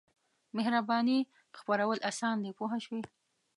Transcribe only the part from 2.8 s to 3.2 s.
شوې!.